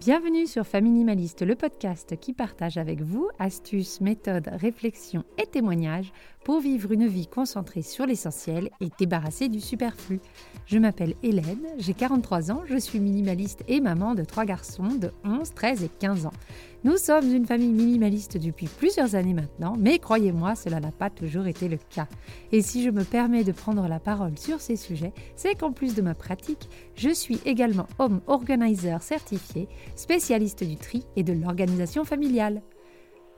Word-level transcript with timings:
Bienvenue 0.00 0.46
sur 0.46 0.64
Faminimaliste, 0.64 1.42
le 1.42 1.56
podcast 1.56 2.14
qui 2.20 2.32
partage 2.32 2.78
avec 2.78 3.00
vous 3.00 3.28
astuces, 3.40 4.00
méthodes, 4.00 4.48
réflexions 4.52 5.24
et 5.38 5.46
témoignages 5.46 6.12
pour 6.44 6.60
vivre 6.60 6.92
une 6.92 7.08
vie 7.08 7.26
concentrée 7.26 7.82
sur 7.82 8.06
l'essentiel 8.06 8.70
et 8.80 8.90
débarrassée 8.96 9.48
du 9.48 9.60
superflu. 9.60 10.20
Je 10.66 10.78
m'appelle 10.78 11.14
Hélène, 11.24 11.66
j'ai 11.78 11.94
43 11.94 12.52
ans, 12.52 12.62
je 12.66 12.76
suis 12.76 13.00
minimaliste 13.00 13.64
et 13.66 13.80
maman 13.80 14.14
de 14.14 14.22
trois 14.22 14.44
garçons 14.44 14.94
de 14.94 15.10
11, 15.24 15.52
13 15.52 15.82
et 15.82 15.90
15 15.98 16.26
ans. 16.26 16.32
Nous 16.84 16.96
sommes 16.96 17.34
une 17.34 17.44
famille 17.44 17.72
minimaliste 17.72 18.36
depuis 18.36 18.68
plusieurs 18.68 19.16
années 19.16 19.34
maintenant, 19.34 19.74
mais 19.76 19.98
croyez-moi, 19.98 20.54
cela 20.54 20.78
n'a 20.78 20.92
pas 20.92 21.10
toujours 21.10 21.48
été 21.48 21.66
le 21.66 21.76
cas. 21.76 22.06
Et 22.52 22.62
si 22.62 22.84
je 22.84 22.90
me 22.90 23.02
permets 23.02 23.42
de 23.42 23.50
prendre 23.50 23.88
la 23.88 23.98
parole 23.98 24.38
sur 24.38 24.60
ces 24.60 24.76
sujets, 24.76 25.12
c'est 25.34 25.56
qu'en 25.56 25.72
plus 25.72 25.96
de 25.96 26.02
ma 26.02 26.14
pratique, 26.14 26.68
je 26.94 27.10
suis 27.10 27.40
également 27.44 27.86
home 27.98 28.20
organizer 28.28 29.02
certifié, 29.02 29.68
spécialiste 29.96 30.62
du 30.62 30.76
tri 30.76 31.04
et 31.16 31.24
de 31.24 31.32
l'organisation 31.32 32.04
familiale. 32.04 32.62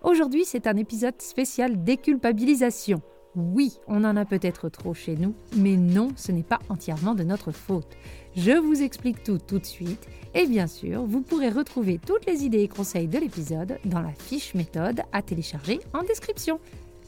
Aujourd'hui, 0.03 0.45
c'est 0.45 0.67
un 0.67 0.77
épisode 0.77 1.21
spécial 1.23 1.83
déculpabilisation. 1.83 3.01
Oui, 3.37 3.79
on 3.87 4.03
en 4.03 4.17
a 4.17 4.25
peut-être 4.25 4.69
trop 4.69 4.93
chez 4.93 5.15
nous, 5.15 5.35
mais 5.57 5.77
non, 5.77 6.09
ce 6.17 6.33
n'est 6.33 6.43
pas 6.43 6.59
entièrement 6.69 7.15
de 7.15 7.23
notre 7.23 7.53
faute. 7.53 7.97
Je 8.35 8.51
vous 8.51 8.83
explique 8.83 9.23
tout 9.23 9.39
tout 9.39 9.61
de 9.61 9.67
suite 9.67 10.09
et 10.35 10.47
bien 10.47 10.67
sûr, 10.67 11.05
vous 11.05 11.21
pourrez 11.21 11.49
retrouver 11.49 12.01
toutes 12.05 12.27
les 12.27 12.45
idées 12.45 12.63
et 12.63 12.69
conseils 12.69 13.07
de 13.07 13.19
l'épisode 13.19 13.79
dans 13.85 14.01
la 14.01 14.13
fiche 14.13 14.55
méthode 14.55 15.03
à 15.13 15.23
télécharger 15.23 15.79
en 15.93 16.03
description. 16.03 16.59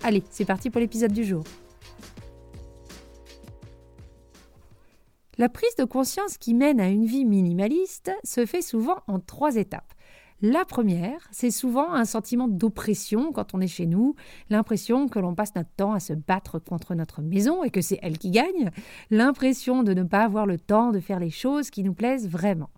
Allez, 0.05 0.23
c'est 0.31 0.45
parti 0.45 0.71
pour 0.71 0.81
l'épisode 0.81 1.13
du 1.13 1.25
jour. 1.25 1.43
La 5.39 5.49
prise 5.49 5.75
de 5.77 5.85
conscience 5.85 6.39
qui 6.39 6.55
mène 6.55 6.79
à 6.79 6.89
une 6.89 7.07
vie 7.07 7.25
minimaliste 7.25 8.13
se 8.23 8.47
fait 8.47 8.63
souvent 8.63 8.99
en 9.09 9.19
trois 9.19 9.57
étapes. 9.57 9.93
La 10.45 10.65
première, 10.65 11.29
c'est 11.31 11.53
souvent 11.53 11.93
un 11.93 12.05
sentiment 12.05 12.49
d'oppression 12.49 13.31
quand 13.31 13.55
on 13.55 13.61
est 13.61 13.69
chez 13.69 13.87
nous, 13.87 14.17
l'impression 14.51 15.07
que 15.07 15.21
l'on 15.21 15.37
passe 15.37 15.55
notre 15.55 15.71
temps 15.77 15.93
à 15.93 16.01
se 16.01 16.15
battre 16.15 16.59
contre 16.59 16.97
notre 16.97 17.23
maison 17.23 17.63
et 17.63 17.71
que 17.71 17.81
c'est 17.81 18.01
elle 18.03 18.19
qui 18.19 18.33
gagne, 18.33 18.73
l'impression 19.13 19.85
de 19.85 19.95
ne 19.95 20.03
pas 20.03 20.25
avoir 20.25 20.47
le 20.47 20.59
temps 20.59 20.91
de 20.91 20.99
faire 20.99 21.21
les 21.21 21.31
choses 21.31 21.71
qui 21.71 21.85
nous 21.85 21.95
plaisent 21.95 22.29
vraiment. 22.29 22.71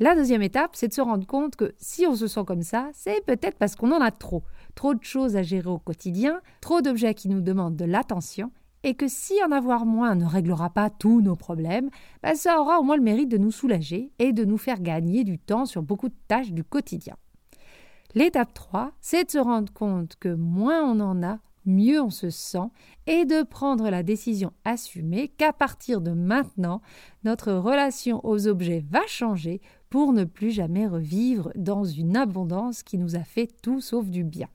La 0.00 0.16
deuxième 0.16 0.42
étape, 0.42 0.74
c'est 0.74 0.88
de 0.88 0.92
se 0.92 1.00
rendre 1.00 1.28
compte 1.28 1.54
que 1.54 1.76
si 1.78 2.08
on 2.08 2.16
se 2.16 2.26
sent 2.26 2.42
comme 2.44 2.62
ça, 2.62 2.90
c'est 2.92 3.24
peut-être 3.24 3.56
parce 3.56 3.76
qu'on 3.76 3.92
en 3.92 4.00
a 4.00 4.10
trop. 4.10 4.42
Trop 4.74 4.94
de 4.94 5.04
choses 5.04 5.36
à 5.36 5.44
gérer 5.44 5.68
au 5.68 5.78
quotidien, 5.78 6.40
trop 6.60 6.80
d'objets 6.80 7.14
qui 7.14 7.28
nous 7.28 7.40
demandent 7.40 7.76
de 7.76 7.84
l'attention, 7.84 8.50
et 8.84 8.94
que 8.94 9.08
si 9.08 9.34
en 9.42 9.50
avoir 9.50 9.86
moins 9.86 10.14
ne 10.14 10.26
réglera 10.26 10.70
pas 10.70 10.90
tous 10.90 11.22
nos 11.22 11.36
problèmes, 11.36 11.88
bah, 12.22 12.34
ça 12.34 12.60
aura 12.60 12.78
au 12.78 12.82
moins 12.82 12.96
le 12.96 13.02
mérite 13.02 13.30
de 13.30 13.38
nous 13.38 13.50
soulager 13.50 14.12
et 14.18 14.32
de 14.32 14.44
nous 14.44 14.58
faire 14.58 14.80
gagner 14.80 15.24
du 15.24 15.38
temps 15.38 15.64
sur 15.64 15.82
beaucoup 15.82 16.10
de 16.10 16.14
tâches 16.28 16.52
du 16.52 16.62
quotidien. 16.62 17.16
L'étape 18.14 18.52
3, 18.52 18.92
c'est 19.00 19.24
de 19.24 19.30
se 19.30 19.38
rendre 19.38 19.72
compte 19.72 20.16
que 20.20 20.28
moins 20.28 20.84
on 20.84 21.00
en 21.00 21.22
a, 21.22 21.38
mieux 21.64 22.00
on 22.00 22.10
se 22.10 22.28
sent 22.28 22.68
et 23.06 23.24
de 23.24 23.42
prendre 23.42 23.88
la 23.88 24.02
décision 24.02 24.52
assumée 24.66 25.28
qu'à 25.28 25.54
partir 25.54 26.02
de 26.02 26.10
maintenant, 26.10 26.82
notre 27.24 27.54
relation 27.54 28.20
aux 28.22 28.46
objets 28.46 28.84
va 28.90 29.00
changer 29.06 29.62
pour 29.88 30.12
ne 30.12 30.24
plus 30.24 30.50
jamais 30.50 30.86
revivre 30.86 31.50
dans 31.56 31.84
une 31.84 32.18
abondance 32.18 32.82
qui 32.82 32.98
nous 32.98 33.16
a 33.16 33.24
fait 33.24 33.48
tout 33.62 33.80
sauf 33.80 34.06
du 34.06 34.24
bien. 34.24 34.48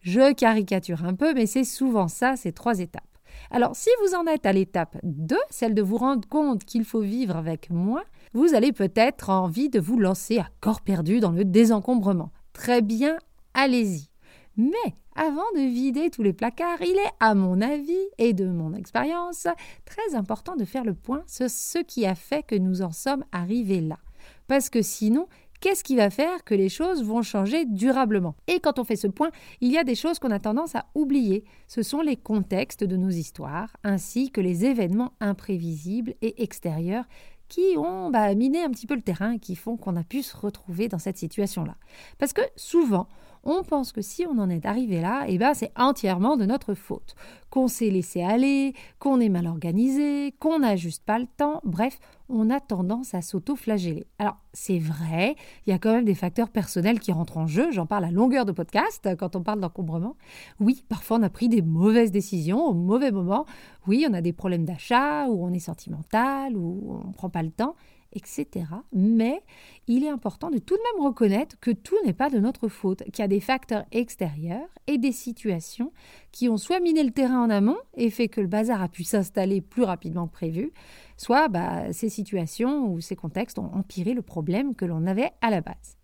Je 0.00 0.32
caricature 0.32 1.04
un 1.04 1.14
peu, 1.14 1.34
mais 1.34 1.46
c'est 1.46 1.64
souvent 1.64 2.08
ça, 2.08 2.36
ces 2.36 2.52
trois 2.52 2.80
étapes. 2.80 3.17
Alors, 3.50 3.74
si 3.74 3.90
vous 4.02 4.14
en 4.14 4.26
êtes 4.26 4.46
à 4.46 4.52
l'étape 4.52 4.96
2, 5.02 5.36
celle 5.50 5.74
de 5.74 5.82
vous 5.82 5.96
rendre 5.96 6.28
compte 6.28 6.64
qu'il 6.64 6.84
faut 6.84 7.00
vivre 7.00 7.36
avec 7.36 7.70
moins, 7.70 8.04
vous 8.32 8.54
allez 8.54 8.72
peut-être 8.72 9.30
envie 9.30 9.68
de 9.68 9.80
vous 9.80 9.98
lancer 9.98 10.38
à 10.38 10.48
corps 10.60 10.80
perdu 10.80 11.20
dans 11.20 11.32
le 11.32 11.44
désencombrement. 11.44 12.30
Très 12.52 12.82
bien, 12.82 13.16
allez-y. 13.54 14.08
Mais 14.56 14.94
avant 15.14 15.50
de 15.54 15.60
vider 15.60 16.10
tous 16.10 16.22
les 16.22 16.32
placards, 16.32 16.80
il 16.82 16.96
est, 16.96 17.12
à 17.20 17.34
mon 17.34 17.60
avis 17.60 17.96
et 18.18 18.32
de 18.32 18.46
mon 18.46 18.74
expérience, 18.74 19.46
très 19.84 20.14
important 20.14 20.56
de 20.56 20.64
faire 20.64 20.84
le 20.84 20.94
point 20.94 21.22
sur 21.26 21.48
ce 21.50 21.78
qui 21.78 22.06
a 22.06 22.14
fait 22.14 22.42
que 22.42 22.54
nous 22.54 22.82
en 22.82 22.92
sommes 22.92 23.24
arrivés 23.32 23.80
là. 23.80 23.98
Parce 24.46 24.70
que 24.70 24.82
sinon, 24.82 25.28
qu'est-ce 25.60 25.84
qui 25.84 25.96
va 25.96 26.10
faire 26.10 26.44
que 26.44 26.54
les 26.54 26.68
choses 26.68 27.02
vont 27.02 27.22
changer 27.22 27.64
durablement 27.64 28.36
Et 28.46 28.60
quand 28.60 28.78
on 28.78 28.84
fait 28.84 28.96
ce 28.96 29.06
point, 29.06 29.30
il 29.60 29.72
y 29.72 29.78
a 29.78 29.84
des 29.84 29.94
choses 29.94 30.18
qu'on 30.18 30.30
a 30.30 30.38
tendance 30.38 30.74
à 30.74 30.86
oublier. 30.94 31.44
Ce 31.66 31.82
sont 31.82 32.00
les 32.00 32.16
contextes 32.16 32.84
de 32.84 32.96
nos 32.96 33.10
histoires, 33.10 33.76
ainsi 33.84 34.30
que 34.30 34.40
les 34.40 34.64
événements 34.64 35.12
imprévisibles 35.20 36.14
et 36.22 36.42
extérieurs 36.42 37.04
qui 37.48 37.76
ont 37.78 38.10
bah, 38.10 38.34
miné 38.34 38.62
un 38.62 38.70
petit 38.70 38.86
peu 38.86 38.94
le 38.94 39.02
terrain, 39.02 39.38
qui 39.38 39.56
font 39.56 39.76
qu'on 39.76 39.96
a 39.96 40.04
pu 40.04 40.22
se 40.22 40.36
retrouver 40.36 40.88
dans 40.88 40.98
cette 40.98 41.16
situation-là. 41.16 41.76
Parce 42.18 42.32
que 42.32 42.42
souvent, 42.56 43.08
on 43.44 43.62
pense 43.62 43.92
que 43.92 44.02
si 44.02 44.26
on 44.26 44.38
en 44.38 44.50
est 44.50 44.66
arrivé 44.66 45.00
là, 45.00 45.24
eh 45.28 45.38
ben 45.38 45.54
c'est 45.54 45.72
entièrement 45.76 46.36
de 46.36 46.44
notre 46.44 46.74
faute. 46.74 47.14
Qu'on 47.50 47.68
s'est 47.68 47.90
laissé 47.90 48.22
aller, 48.22 48.74
qu'on 48.98 49.20
est 49.20 49.28
mal 49.28 49.46
organisé, 49.46 50.34
qu'on 50.38 50.58
n'a 50.58 50.76
juste 50.76 51.04
pas 51.04 51.18
le 51.18 51.26
temps, 51.26 51.60
bref, 51.64 51.98
on 52.28 52.50
a 52.50 52.60
tendance 52.60 53.14
à 53.14 53.22
s'auto-flageller. 53.22 54.06
Alors, 54.18 54.36
c'est 54.52 54.78
vrai, 54.78 55.34
il 55.66 55.70
y 55.70 55.72
a 55.72 55.78
quand 55.78 55.92
même 55.92 56.04
des 56.04 56.14
facteurs 56.14 56.50
personnels 56.50 57.00
qui 57.00 57.10
rentrent 57.10 57.38
en 57.38 57.46
jeu, 57.46 57.70
j'en 57.70 57.86
parle 57.86 58.04
à 58.04 58.10
longueur 58.10 58.44
de 58.44 58.52
podcast 58.52 59.08
quand 59.18 59.34
on 59.34 59.42
parle 59.42 59.60
d'encombrement. 59.60 60.16
Oui, 60.60 60.84
parfois 60.88 61.18
on 61.18 61.22
a 61.22 61.30
pris 61.30 61.48
des 61.48 61.62
mauvaises 61.62 62.12
décisions 62.12 62.66
au 62.66 62.74
mauvais 62.74 63.10
moment. 63.10 63.46
Oui, 63.86 64.06
on 64.08 64.12
a 64.12 64.20
des 64.20 64.34
problèmes 64.34 64.64
d'achat, 64.64 65.26
ou 65.28 65.44
on 65.44 65.52
est 65.52 65.58
sentimental, 65.58 66.56
ou 66.56 67.00
on 67.02 67.08
ne 67.08 67.12
prend 67.14 67.30
pas 67.30 67.42
le 67.42 67.50
temps 67.50 67.74
etc. 68.12 68.66
Mais 68.92 69.42
il 69.86 70.04
est 70.04 70.08
important 70.08 70.50
de 70.50 70.58
tout 70.58 70.76
de 70.76 70.80
même 70.94 71.06
reconnaître 71.06 71.58
que 71.60 71.70
tout 71.70 71.96
n'est 72.04 72.12
pas 72.12 72.30
de 72.30 72.38
notre 72.38 72.68
faute, 72.68 73.04
qu'il 73.04 73.18
y 73.18 73.22
a 73.22 73.28
des 73.28 73.40
facteurs 73.40 73.84
extérieurs 73.92 74.68
et 74.86 74.98
des 74.98 75.12
situations 75.12 75.92
qui 76.32 76.48
ont 76.48 76.56
soit 76.56 76.80
miné 76.80 77.02
le 77.02 77.10
terrain 77.10 77.42
en 77.42 77.50
amont 77.50 77.78
et 77.94 78.10
fait 78.10 78.28
que 78.28 78.40
le 78.40 78.46
bazar 78.46 78.82
a 78.82 78.88
pu 78.88 79.04
s'installer 79.04 79.60
plus 79.60 79.82
rapidement 79.82 80.26
que 80.26 80.32
prévu, 80.32 80.72
soit 81.16 81.48
bah, 81.48 81.92
ces 81.92 82.08
situations 82.08 82.92
ou 82.92 83.00
ces 83.00 83.16
contextes 83.16 83.58
ont 83.58 83.70
empiré 83.74 84.14
le 84.14 84.22
problème 84.22 84.74
que 84.74 84.84
l'on 84.84 85.06
avait 85.06 85.30
à 85.40 85.50
la 85.50 85.60
base. 85.60 85.98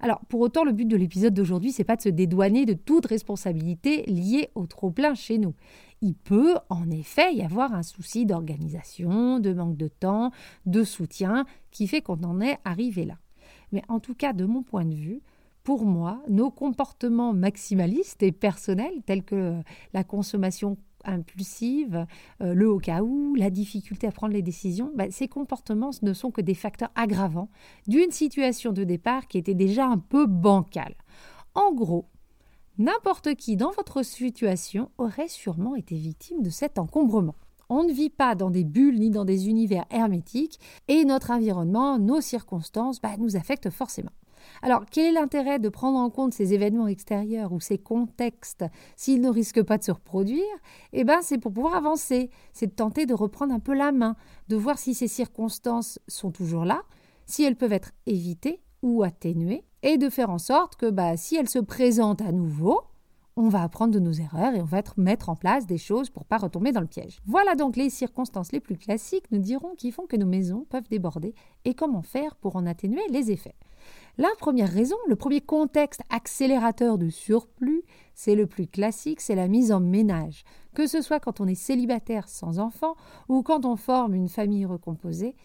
Alors, 0.00 0.20
pour 0.28 0.40
autant, 0.40 0.64
le 0.64 0.72
but 0.72 0.86
de 0.86 0.96
l'épisode 0.96 1.32
d'aujourd'hui, 1.32 1.72
c'est 1.72 1.84
pas 1.84 1.96
de 1.96 2.02
se 2.02 2.08
dédouaner 2.08 2.66
de 2.66 2.74
toute 2.74 3.06
responsabilité 3.06 4.02
liée 4.02 4.50
au 4.54 4.66
trop-plein 4.66 5.14
chez 5.14 5.38
nous. 5.38 5.54
Il 6.02 6.14
peut 6.14 6.56
en 6.68 6.90
effet 6.90 7.34
y 7.34 7.42
avoir 7.42 7.72
un 7.74 7.82
souci 7.82 8.26
d'organisation, 8.26 9.40
de 9.40 9.52
manque 9.52 9.76
de 9.76 9.88
temps, 9.88 10.30
de 10.66 10.84
soutien, 10.84 11.46
qui 11.70 11.86
fait 11.88 12.02
qu'on 12.02 12.22
en 12.22 12.40
est 12.40 12.58
arrivé 12.64 13.04
là. 13.04 13.18
Mais 13.72 13.82
en 13.88 14.00
tout 14.00 14.14
cas, 14.14 14.32
de 14.32 14.44
mon 14.44 14.62
point 14.62 14.84
de 14.84 14.94
vue, 14.94 15.22
pour 15.64 15.84
moi, 15.84 16.22
nos 16.28 16.50
comportements 16.50 17.32
maximalistes 17.32 18.22
et 18.22 18.30
personnels, 18.30 19.02
tels 19.04 19.24
que 19.24 19.60
la 19.92 20.04
consommation 20.04 20.76
impulsive, 21.04 22.06
euh, 22.42 22.54
le 22.54 22.68
au 22.68 22.78
cas 22.78 23.02
où, 23.02 23.34
la 23.34 23.50
difficulté 23.50 24.06
à 24.06 24.12
prendre 24.12 24.32
les 24.32 24.42
décisions, 24.42 24.92
bah, 24.94 25.10
ces 25.10 25.28
comportements 25.28 25.90
ne 26.02 26.12
sont 26.12 26.30
que 26.30 26.40
des 26.40 26.54
facteurs 26.54 26.90
aggravants 26.94 27.48
d'une 27.86 28.10
situation 28.10 28.72
de 28.72 28.84
départ 28.84 29.26
qui 29.28 29.38
était 29.38 29.54
déjà 29.54 29.86
un 29.86 29.98
peu 29.98 30.26
bancale. 30.26 30.94
En 31.54 31.72
gros, 31.72 32.06
n'importe 32.78 33.34
qui 33.34 33.56
dans 33.56 33.70
votre 33.70 34.02
situation 34.02 34.90
aurait 34.98 35.28
sûrement 35.28 35.74
été 35.74 35.96
victime 35.96 36.42
de 36.42 36.50
cet 36.50 36.78
encombrement. 36.78 37.36
On 37.68 37.82
ne 37.82 37.92
vit 37.92 38.10
pas 38.10 38.34
dans 38.34 38.50
des 38.50 38.64
bulles 38.64 39.00
ni 39.00 39.10
dans 39.10 39.24
des 39.24 39.48
univers 39.48 39.86
hermétiques 39.90 40.60
et 40.88 41.04
notre 41.04 41.32
environnement, 41.32 41.98
nos 41.98 42.20
circonstances 42.20 43.00
bah, 43.00 43.16
nous 43.18 43.36
affectent 43.36 43.70
forcément. 43.70 44.12
Alors, 44.62 44.84
quel 44.90 45.06
est 45.06 45.12
l'intérêt 45.12 45.58
de 45.58 45.68
prendre 45.68 45.98
en 45.98 46.08
compte 46.10 46.32
ces 46.32 46.54
événements 46.54 46.86
extérieurs 46.86 47.52
ou 47.52 47.60
ces 47.60 47.78
contextes 47.78 48.64
s'ils 48.94 49.20
ne 49.20 49.28
risquent 49.28 49.62
pas 49.62 49.78
de 49.78 49.82
se 49.82 49.90
reproduire? 49.90 50.44
Eh 50.92 51.02
bien, 51.02 51.20
c'est 51.22 51.38
pour 51.38 51.52
pouvoir 51.52 51.74
avancer, 51.74 52.30
c'est 52.52 52.68
de 52.68 52.72
tenter 52.72 53.06
de 53.06 53.14
reprendre 53.14 53.52
un 53.52 53.60
peu 53.60 53.74
la 53.74 53.90
main, 53.90 54.14
de 54.48 54.56
voir 54.56 54.78
si 54.78 54.94
ces 54.94 55.08
circonstances 55.08 55.98
sont 56.06 56.30
toujours 56.30 56.64
là, 56.64 56.82
si 57.26 57.42
elles 57.42 57.56
peuvent 57.56 57.72
être 57.72 57.90
évitées 58.06 58.60
ou 58.82 59.02
atténuées, 59.02 59.64
et 59.86 59.98
de 59.98 60.10
faire 60.10 60.30
en 60.30 60.38
sorte 60.38 60.74
que 60.74 60.90
bah, 60.90 61.16
si 61.16 61.36
elles 61.36 61.48
se 61.48 61.60
présentent 61.60 62.20
à 62.20 62.32
nouveau, 62.32 62.80
on 63.36 63.48
va 63.48 63.62
apprendre 63.62 63.94
de 63.94 64.00
nos 64.00 64.12
erreurs 64.12 64.52
et 64.56 64.60
on 64.60 64.64
va 64.64 64.82
mettre 64.96 65.28
en 65.28 65.36
place 65.36 65.64
des 65.64 65.78
choses 65.78 66.10
pour 66.10 66.24
pas 66.24 66.38
retomber 66.38 66.72
dans 66.72 66.80
le 66.80 66.88
piège. 66.88 67.20
Voilà 67.24 67.54
donc 67.54 67.76
les 67.76 67.88
circonstances 67.88 68.50
les 68.50 68.58
plus 68.58 68.76
classiques, 68.76 69.30
nous 69.30 69.38
dirons, 69.38 69.76
qui 69.76 69.92
font 69.92 70.06
que 70.06 70.16
nos 70.16 70.26
maisons 70.26 70.66
peuvent 70.68 70.88
déborder 70.88 71.34
et 71.64 71.74
comment 71.74 72.02
faire 72.02 72.34
pour 72.34 72.56
en 72.56 72.66
atténuer 72.66 73.06
les 73.10 73.30
effets. 73.30 73.54
La 74.18 74.30
première 74.40 74.72
raison, 74.72 74.96
le 75.06 75.14
premier 75.14 75.40
contexte 75.40 76.00
accélérateur 76.10 76.98
de 76.98 77.08
surplus, 77.08 77.84
c'est 78.16 78.34
le 78.34 78.48
plus 78.48 78.66
classique, 78.66 79.20
c'est 79.20 79.36
la 79.36 79.46
mise 79.46 79.70
en 79.70 79.78
ménage. 79.78 80.42
Que 80.74 80.88
ce 80.88 81.00
soit 81.00 81.20
quand 81.20 81.40
on 81.40 81.46
est 81.46 81.54
célibataire 81.54 82.28
sans 82.28 82.58
enfant 82.58 82.96
ou 83.28 83.42
quand 83.42 83.64
on 83.64 83.76
forme 83.76 84.16
une 84.16 84.28
famille 84.28 84.66
recomposée, 84.66 85.36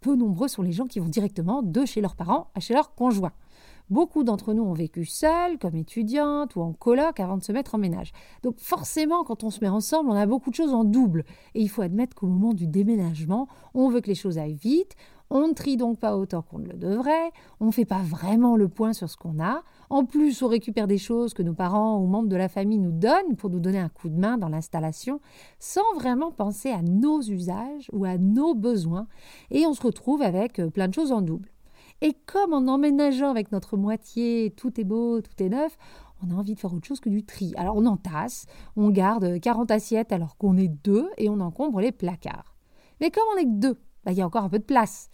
peu 0.00 0.16
nombreux 0.16 0.48
sont 0.48 0.62
les 0.62 0.72
gens 0.72 0.86
qui 0.86 0.98
vont 0.98 1.08
directement 1.08 1.62
de 1.62 1.84
chez 1.84 2.00
leurs 2.00 2.16
parents 2.16 2.50
à 2.54 2.60
chez 2.60 2.74
leurs 2.74 2.96
conjoints. 2.96 3.32
Beaucoup 3.90 4.22
d'entre 4.22 4.52
nous 4.52 4.64
ont 4.64 4.74
vécu 4.74 5.04
seuls, 5.06 5.58
comme 5.58 5.74
étudiantes 5.74 6.56
ou 6.56 6.60
en 6.60 6.72
coloc 6.72 7.20
avant 7.20 7.38
de 7.38 7.42
se 7.42 7.52
mettre 7.52 7.74
en 7.74 7.78
ménage. 7.78 8.12
Donc 8.42 8.58
forcément, 8.58 9.24
quand 9.24 9.44
on 9.44 9.50
se 9.50 9.60
met 9.60 9.68
ensemble, 9.68 10.10
on 10.10 10.14
a 10.14 10.26
beaucoup 10.26 10.50
de 10.50 10.54
choses 10.54 10.74
en 10.74 10.84
double. 10.84 11.24
Et 11.54 11.62
il 11.62 11.68
faut 11.68 11.82
admettre 11.82 12.14
qu'au 12.14 12.26
moment 12.26 12.52
du 12.52 12.66
déménagement, 12.66 13.48
on 13.74 13.88
veut 13.88 14.00
que 14.00 14.08
les 14.08 14.14
choses 14.14 14.36
aillent 14.36 14.54
vite, 14.54 14.94
on 15.30 15.48
ne 15.48 15.52
trie 15.52 15.76
donc 15.76 15.98
pas 15.98 16.16
autant 16.16 16.42
qu'on 16.42 16.58
ne 16.58 16.68
le 16.68 16.78
devrait, 16.78 17.32
on 17.60 17.66
ne 17.66 17.70
fait 17.70 17.84
pas 17.84 18.02
vraiment 18.02 18.56
le 18.56 18.68
point 18.68 18.92
sur 18.92 19.10
ce 19.10 19.16
qu'on 19.16 19.42
a. 19.42 19.62
En 19.90 20.04
plus, 20.04 20.42
on 20.42 20.48
récupère 20.48 20.86
des 20.86 20.98
choses 20.98 21.34
que 21.34 21.42
nos 21.42 21.54
parents 21.54 21.98
ou 21.98 22.06
membres 22.06 22.28
de 22.28 22.36
la 22.36 22.48
famille 22.48 22.78
nous 22.78 22.92
donnent 22.92 23.36
pour 23.36 23.50
nous 23.50 23.60
donner 23.60 23.78
un 23.78 23.88
coup 23.88 24.08
de 24.08 24.18
main 24.18 24.38
dans 24.38 24.48
l'installation, 24.48 25.20
sans 25.58 25.94
vraiment 25.94 26.30
penser 26.30 26.70
à 26.70 26.82
nos 26.82 27.20
usages 27.20 27.90
ou 27.92 28.04
à 28.04 28.16
nos 28.16 28.54
besoins, 28.54 29.06
et 29.50 29.66
on 29.66 29.74
se 29.74 29.82
retrouve 29.82 30.22
avec 30.22 30.58
euh, 30.58 30.70
plein 30.70 30.88
de 30.88 30.94
choses 30.94 31.12
en 31.12 31.20
double. 31.20 31.50
Et 32.00 32.14
comme 32.26 32.52
en 32.52 32.72
emménageant 32.72 33.30
avec 33.30 33.50
notre 33.50 33.76
moitié, 33.76 34.52
tout 34.56 34.80
est 34.80 34.84
beau, 34.84 35.20
tout 35.20 35.42
est 35.42 35.48
neuf, 35.48 35.76
on 36.22 36.30
a 36.30 36.34
envie 36.34 36.54
de 36.54 36.60
faire 36.60 36.72
autre 36.72 36.86
chose 36.86 37.00
que 37.00 37.08
du 37.08 37.24
tri. 37.24 37.52
Alors 37.56 37.76
on 37.76 37.86
entasse, 37.86 38.46
on 38.76 38.90
garde 38.90 39.40
40 39.40 39.70
assiettes 39.70 40.12
alors 40.12 40.36
qu'on 40.36 40.56
est 40.56 40.68
deux 40.68 41.08
et 41.16 41.28
on 41.28 41.40
encombre 41.40 41.80
les 41.80 41.92
placards. 41.92 42.54
Mais 43.00 43.10
comme 43.10 43.24
on 43.34 43.38
est 43.38 43.44
que 43.44 43.60
deux, 43.60 43.78
bah, 44.04 44.12
il 44.12 44.18
y 44.18 44.22
a 44.22 44.26
encore 44.26 44.44
un 44.44 44.48
peu 44.48 44.58
de 44.58 44.64
place. 44.64 45.10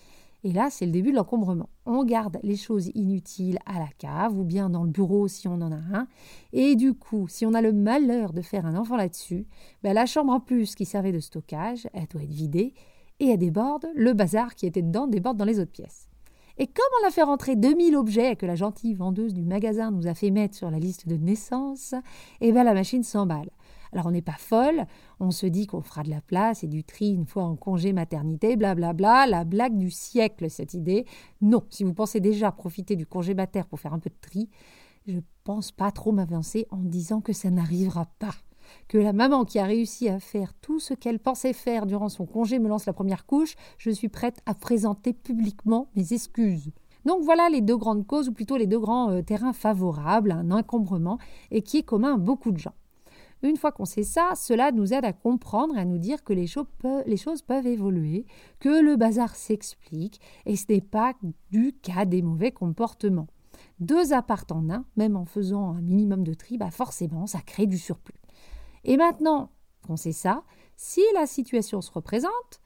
Et 0.47 0.53
là, 0.53 0.69
c'est 0.69 0.85
le 0.85 0.93
début 0.93 1.11
de 1.11 1.17
l'encombrement. 1.17 1.71
On 1.87 2.05
garde 2.05 2.39
les 2.43 2.57
choses 2.57 2.91
inutiles 2.95 3.59
à 3.65 3.79
la 3.79 3.89
cave 3.97 4.39
ou 4.39 4.45
bien 4.45 4.69
dans 4.69 4.85
le 4.85 4.91
bureau 4.91 5.27
si 5.27 5.49
on 5.49 5.55
en 5.55 5.73
a 5.73 5.77
un. 5.77 6.07
Et 6.53 6.77
du 6.77 6.93
coup, 6.93 7.29
si 7.29 7.47
on 7.47 7.55
a 7.55 7.63
le 7.63 7.73
malheur 7.73 8.35
de 8.35 8.43
faire 8.43 8.67
un 8.67 8.77
enfant 8.77 8.97
là-dessus, 8.97 9.47
bah, 9.83 9.95
la 9.95 10.05
chambre 10.05 10.35
en 10.35 10.41
plus 10.41 10.75
qui 10.75 10.85
servait 10.85 11.13
de 11.13 11.21
stockage, 11.21 11.89
elle 11.95 12.07
doit 12.09 12.23
être 12.23 12.29
vidée 12.29 12.75
et 13.21 13.29
elle 13.29 13.39
déborde. 13.39 13.87
Le 13.95 14.13
bazar 14.13 14.55
qui 14.55 14.67
était 14.67 14.83
dedans 14.83 15.07
déborde 15.07 15.39
dans 15.39 15.47
les 15.47 15.61
autres 15.61 15.73
pièces. 15.73 16.09
Et 16.57 16.67
comme 16.69 16.85
on 17.03 17.09
a 17.09 17.11
fait 17.11 17.23
rentrer 17.23 17.57
2000 17.57 17.97
objets 17.97 18.37
que 18.37 18.47
la 18.47 18.55
gentille 18.55 18.95
vendeuse 18.95 19.35
du 19.35 19.43
magasin 19.43 19.91
nous 19.91 20.07
a 20.07 20.15
fait 20.15 20.31
mettre 20.31 20.55
sur 20.55 20.71
la 20.71 20.79
liste 20.79 21.09
de 21.09 21.17
naissance, 21.17 21.95
eh 22.41 22.53
bien 22.53 22.63
la 22.63 22.75
machine 22.75 23.03
s'emballe. 23.03 23.51
Alors 23.93 24.07
on 24.07 24.13
n'est 24.13 24.23
pas 24.23 24.37
folle, 24.39 24.87
on 25.21 25.31
se 25.31 25.47
dit 25.47 25.67
qu'on 25.67 25.81
fera 25.81 26.03
de 26.03 26.11
la 26.11 26.21
place 26.21 26.63
et 26.63 26.69
du 26.69 26.85
tri 26.85 27.13
une 27.13 27.27
fois 27.27 27.45
en 27.45 27.57
congé 27.57 27.93
maternité, 27.93 28.57
blablabla, 28.57 28.93
bla 28.93 29.27
bla, 29.27 29.27
la 29.27 29.45
blague 29.45 29.77
du 29.77 29.91
siècle 29.91 30.49
cette 30.49 30.75
idée. 30.75 31.07
Non, 31.41 31.65
si 31.71 31.83
vous 31.83 31.95
pensez 31.95 32.21
déjà 32.21 32.53
profiter 32.53 32.95
du 32.95 33.07
congé 33.07 33.35
mater 33.35 33.63
pour 33.69 33.81
faire 33.81 33.95
un 33.95 33.99
peu 33.99 34.11
de 34.11 34.21
tri, 34.21 34.49
je 35.07 35.19
pense 35.43 35.73
pas 35.73 35.91
trop 35.91 36.13
m'avancer 36.13 36.67
en 36.71 36.79
disant 36.79 37.21
que 37.21 37.33
ça 37.33 37.51
n'arrivera 37.51 38.07
pas. 38.19 38.35
Que 38.89 38.99
la 38.99 39.13
maman 39.13 39.45
qui 39.45 39.59
a 39.59 39.65
réussi 39.65 40.09
à 40.09 40.21
faire 40.21 40.55
tout 40.55 40.81
ce 40.81 40.95
qu'elle 40.95 41.19
pensait 41.19 41.53
faire 41.53 41.87
durant 41.87 42.09
son 42.09 42.27
congé 42.27 42.59
me 42.59 42.69
lance 42.69 42.87
la 42.87 42.93
première 42.93 43.27
couche, 43.27 43.57
je 43.79 43.91
suis 43.91 44.09
prête 44.09 44.41
à 44.47 44.55
présenter 44.55 45.13
publiquement 45.13 45.89
mes 45.97 46.13
excuses. 46.13 46.71
Donc 47.05 47.23
voilà 47.23 47.49
les 47.51 47.61
deux 47.61 47.77
grandes 47.77 48.07
causes, 48.07 48.29
ou 48.29 48.33
plutôt 48.33 48.57
les 48.57 48.67
deux 48.67 48.79
grands 48.79 49.11
euh, 49.11 49.23
terrains 49.23 49.53
favorables 49.53 50.33
à 50.33 50.37
un 50.37 50.51
encombrement 50.51 51.19
et 51.51 51.63
qui 51.63 51.79
est 51.79 51.83
commun 51.83 52.15
à 52.15 52.19
beaucoup 52.19 52.51
de 52.51 52.59
gens. 52.59 52.75
Une 53.43 53.59
fois 53.59 53.73
qu'on 53.73 53.85
sait 53.85 54.05
ça, 54.05 54.31
cela 54.37 54.73
nous 54.73 54.95
aide 54.95 55.05
à 55.05 55.13
comprendre 55.13 55.77
à 55.77 55.85
nous 55.85 55.99
dire 55.99 56.25
que 56.25 56.33
les, 56.33 56.47
choses 56.47 57.43
peuvent, 57.43 57.67
évoluer, 57.67 58.25
que 58.59 58.83
le 58.83 58.97
bazar 58.97 59.37
s'explique, 59.37 60.19
et 60.47 60.57
ce 60.57 60.65
n'est 60.71 60.81
pas 60.81 61.13
du 61.51 61.75
cas 61.75 62.07
des 62.07 62.23
mauvais 62.23 62.53
comportements. 62.53 63.27
Deux 63.81 64.15
apparts 64.15 64.47
en 64.51 64.71
un, 64.71 64.87
même 64.97 65.15
en 65.15 65.27
faisant 65.27 65.75
un 65.75 65.83
minimum 65.83 66.25
de 66.25 66.33
tri, 66.33 66.57
bah 66.57 66.71
forcément, 66.71 67.27
ça 67.27 67.41
crée 67.43 67.67
du 67.67 67.77
surplus. 67.77 68.15
Et 68.85 68.97
maintenant 68.97 69.51
qu'on 69.87 69.97
sait 69.97 70.13
ça, 70.13 70.43
si 70.77 71.03
la 71.15 71.27
situation 71.27 71.81
se 71.81 71.91
représente, 71.91 72.61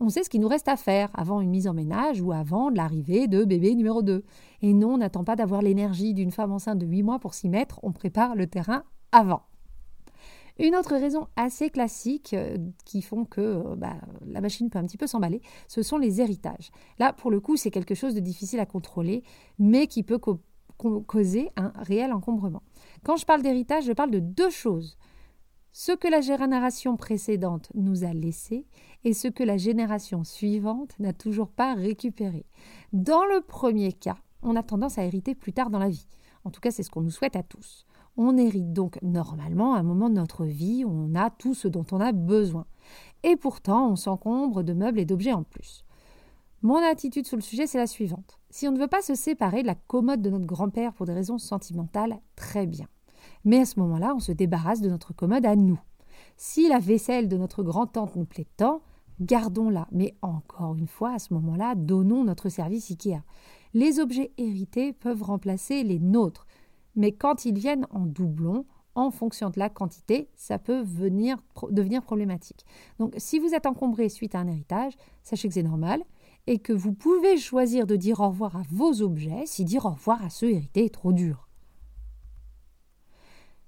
on 0.00 0.08
sait 0.08 0.24
ce 0.24 0.30
qu'il 0.30 0.40
nous 0.40 0.48
reste 0.48 0.68
à 0.68 0.76
faire 0.76 1.10
avant 1.14 1.40
une 1.40 1.50
mise 1.50 1.68
en 1.68 1.74
ménage 1.74 2.20
ou 2.20 2.32
avant 2.32 2.70
l'arrivée 2.70 3.28
de 3.28 3.44
bébé 3.44 3.74
numéro 3.74 4.02
2. 4.02 4.24
Et 4.62 4.74
non, 4.74 4.94
on 4.94 4.98
n'attend 4.98 5.22
pas 5.22 5.36
d'avoir 5.36 5.62
l'énergie 5.62 6.12
d'une 6.12 6.32
femme 6.32 6.52
enceinte 6.52 6.78
de 6.78 6.86
8 6.86 7.02
mois 7.02 7.18
pour 7.20 7.34
s'y 7.34 7.48
mettre, 7.48 7.78
on 7.82 7.92
prépare 7.92 8.34
le 8.34 8.48
terrain 8.48 8.82
avant. 9.12 9.42
Une 10.58 10.76
autre 10.76 10.96
raison 10.96 11.28
assez 11.36 11.70
classique 11.70 12.34
euh, 12.34 12.58
qui 12.84 13.00
font 13.00 13.24
que 13.24 13.40
euh, 13.40 13.76
bah, 13.76 13.94
la 14.26 14.40
machine 14.40 14.68
peut 14.68 14.78
un 14.78 14.84
petit 14.84 14.98
peu 14.98 15.06
s'emballer, 15.06 15.40
ce 15.66 15.82
sont 15.82 15.98
les 15.98 16.20
héritages. 16.20 16.70
Là, 16.98 17.12
pour 17.12 17.30
le 17.30 17.40
coup, 17.40 17.56
c'est 17.56 17.70
quelque 17.70 17.94
chose 17.94 18.14
de 18.14 18.20
difficile 18.20 18.60
à 18.60 18.66
contrôler, 18.66 19.22
mais 19.58 19.86
qui 19.86 20.02
peut 20.02 20.18
causer 20.78 21.50
un 21.56 21.72
réel 21.76 22.12
encombrement. 22.12 22.62
Quand 23.02 23.16
je 23.16 23.24
parle 23.24 23.42
d'héritage, 23.42 23.84
je 23.84 23.92
parle 23.92 24.10
de 24.10 24.18
deux 24.18 24.50
choses. 24.50 24.98
Ce 25.74 25.92
que 25.92 26.06
la 26.06 26.20
génération 26.20 26.98
précédente 26.98 27.70
nous 27.74 28.04
a 28.04 28.12
laissé 28.12 28.66
et 29.04 29.14
ce 29.14 29.26
que 29.26 29.42
la 29.42 29.56
génération 29.56 30.22
suivante 30.22 30.98
n'a 30.98 31.14
toujours 31.14 31.48
pas 31.48 31.74
récupéré. 31.74 32.44
Dans 32.92 33.24
le 33.24 33.40
premier 33.40 33.94
cas, 33.94 34.18
on 34.42 34.54
a 34.54 34.62
tendance 34.62 34.98
à 34.98 35.04
hériter 35.04 35.34
plus 35.34 35.54
tard 35.54 35.70
dans 35.70 35.78
la 35.78 35.88
vie. 35.88 36.06
En 36.44 36.50
tout 36.50 36.60
cas, 36.60 36.70
c'est 36.70 36.82
ce 36.82 36.90
qu'on 36.90 37.00
nous 37.00 37.10
souhaite 37.10 37.36
à 37.36 37.42
tous. 37.42 37.86
On 38.18 38.36
hérite 38.36 38.74
donc 38.74 38.98
normalement 39.00 39.72
à 39.72 39.78
un 39.78 39.82
moment 39.82 40.10
de 40.10 40.16
notre 40.16 40.44
vie 40.44 40.84
on 40.86 41.14
a 41.14 41.30
tout 41.30 41.54
ce 41.54 41.68
dont 41.68 41.86
on 41.90 42.00
a 42.00 42.12
besoin. 42.12 42.66
Et 43.22 43.36
pourtant, 43.36 43.90
on 43.90 43.96
s'encombre 43.96 44.62
de 44.62 44.74
meubles 44.74 45.00
et 45.00 45.06
d'objets 45.06 45.32
en 45.32 45.42
plus. 45.42 45.86
Mon 46.60 46.76
attitude 46.76 47.26
sur 47.26 47.36
le 47.36 47.42
sujet, 47.42 47.66
c'est 47.66 47.78
la 47.78 47.86
suivante. 47.86 48.38
Si 48.50 48.68
on 48.68 48.72
ne 48.72 48.78
veut 48.78 48.88
pas 48.88 49.00
se 49.00 49.14
séparer 49.14 49.62
de 49.62 49.68
la 49.68 49.74
commode 49.74 50.20
de 50.20 50.28
notre 50.28 50.44
grand-père 50.44 50.92
pour 50.92 51.06
des 51.06 51.14
raisons 51.14 51.38
sentimentales, 51.38 52.20
très 52.36 52.66
bien. 52.66 52.88
Mais 53.44 53.60
à 53.60 53.64
ce 53.64 53.78
moment-là, 53.80 54.14
on 54.14 54.20
se 54.20 54.32
débarrasse 54.32 54.80
de 54.80 54.90
notre 54.90 55.12
commode 55.12 55.46
à 55.46 55.56
nous. 55.56 55.80
Si 56.36 56.68
la 56.68 56.78
vaisselle 56.78 57.28
de 57.28 57.36
notre 57.36 57.62
grand-tante 57.62 58.16
nous 58.16 58.24
plaît 58.24 58.46
tant, 58.56 58.82
gardons-la. 59.20 59.88
Mais 59.92 60.14
encore 60.22 60.76
une 60.76 60.88
fois, 60.88 61.14
à 61.14 61.18
ce 61.18 61.34
moment-là, 61.34 61.74
donnons 61.74 62.24
notre 62.24 62.48
service 62.48 62.90
IKEA. 62.90 63.22
Les 63.74 64.00
objets 64.00 64.32
hérités 64.36 64.92
peuvent 64.92 65.22
remplacer 65.22 65.82
les 65.82 65.98
nôtres 65.98 66.46
mais 66.94 67.12
quand 67.12 67.44
ils 67.44 67.58
viennent 67.58 67.86
en 67.90 68.06
doublon, 68.06 68.66
en 68.94 69.10
fonction 69.10 69.48
de 69.48 69.58
la 69.58 69.70
quantité, 69.70 70.28
ça 70.36 70.58
peut 70.58 70.82
venir, 70.82 71.42
devenir 71.70 72.02
problématique. 72.02 72.66
Donc 72.98 73.14
si 73.16 73.38
vous 73.38 73.54
êtes 73.54 73.66
encombré 73.66 74.08
suite 74.10 74.34
à 74.34 74.40
un 74.40 74.48
héritage, 74.48 74.92
sachez 75.22 75.48
que 75.48 75.54
c'est 75.54 75.62
normal 75.62 76.02
et 76.46 76.58
que 76.58 76.74
vous 76.74 76.92
pouvez 76.92 77.38
choisir 77.38 77.86
de 77.86 77.96
dire 77.96 78.20
au 78.20 78.28
revoir 78.28 78.56
à 78.56 78.62
vos 78.70 79.00
objets 79.00 79.44
si 79.46 79.64
dire 79.64 79.86
au 79.86 79.90
revoir 79.90 80.22
à 80.22 80.28
ceux 80.28 80.50
hérités 80.50 80.84
est 80.84 80.94
trop 80.94 81.12
dur. 81.12 81.48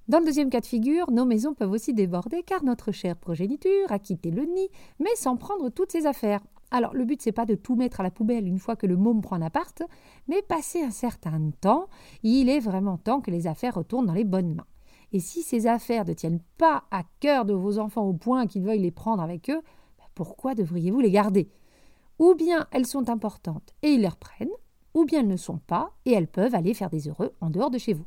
Dans 0.07 0.19
le 0.19 0.27
deuxième 0.27 0.51
cas 0.51 0.61
de 0.61 0.67
figure, 0.67 1.11
nos 1.11 1.25
maisons 1.25 1.55
peuvent 1.55 1.71
aussi 1.71 1.95
déborder 1.95 2.43
car 2.43 2.63
notre 2.63 2.93
chère 2.93 3.17
progéniture 3.17 3.91
a 3.91 3.99
quitté 3.99 4.31
le 4.31 4.43
nid, 4.43 4.69
mais 5.01 5.15
sans 5.17 5.39
prendre 5.39 5.71
toutes 5.71 5.93
ses 5.93 6.05
affaires. 6.05 6.43
Alors, 6.71 6.93
le 6.93 7.07
but, 7.07 7.23
c'est 7.23 7.33
pas 7.33 7.47
de 7.47 7.55
tout 7.55 7.75
mettre 7.75 8.01
à 8.01 8.03
la 8.03 8.11
poubelle 8.11 8.47
une 8.47 8.59
fois 8.59 8.77
que 8.77 8.87
le 8.87 8.99
môme 8.99 9.23
prend 9.23 9.37
un 9.37 9.43
appart, 9.43 9.83
mais 10.29 10.43
passer 10.43 10.83
un 10.83 10.91
certain 10.91 11.51
temps, 11.63 11.87
il 12.23 12.51
est 12.51 12.61
vraiment 12.61 12.99
temps 12.99 13.23
que 13.23 13.31
les 13.31 13.47
affaires 13.47 13.77
retournent 13.77 14.05
dans 14.05 14.13
les 14.13 14.25
bonnes 14.25 14.55
mains. 14.55 14.67
Et 15.13 15.21
si 15.21 15.43
ces 15.43 15.67
affaires 15.67 16.05
ne 16.05 16.13
tiennent 16.13 16.43
pas 16.59 16.85
à 16.91 17.05
cœur 17.21 17.47
de 17.47 17.55
vos 17.55 17.79
enfants 17.79 18.07
au 18.07 18.13
point 18.13 18.47
qu'ils 18.47 18.65
veuillent 18.65 18.83
les 18.83 18.91
prendre 18.91 19.23
avec 19.23 19.49
eux, 19.49 19.63
bah, 19.99 20.05
pourquoi 20.15 20.55
devriez-vous 20.55 21.01
les 21.01 21.13
garder? 21.13 21.49
Ou 22.19 22.35
bien 22.35 22.67
elles 22.73 22.87
sont 22.87 23.09
importantes 23.09 23.73
et 23.83 23.93
ils 23.93 24.03
les 24.03 24.09
reprennent, 24.09 24.49
ou 24.93 25.07
bien 25.07 25.21
elles 25.21 25.29
ne 25.29 25.37
sont 25.37 25.61
pas 25.67 25.93
et 26.05 26.13
elles 26.13 26.29
peuvent 26.29 26.55
aller 26.55 26.75
faire 26.75 26.91
des 26.91 27.09
heureux 27.09 27.33
en 27.41 27.49
dehors 27.49 27.71
de 27.71 27.79
chez 27.79 27.95
vous 27.95 28.05